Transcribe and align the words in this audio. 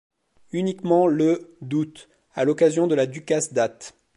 Uniquement 0.51 1.05
le 1.05 1.55
d'août, 1.61 2.09
à 2.33 2.43
l'occasion 2.43 2.87
de 2.87 2.95
la 2.95 3.05
Ducasse 3.05 3.53
d'Ath. 3.53 3.95